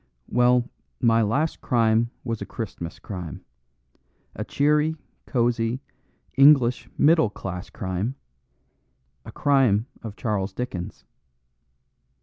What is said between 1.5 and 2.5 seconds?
crime was a